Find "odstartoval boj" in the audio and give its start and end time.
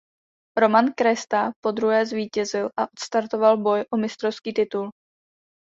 2.93-3.85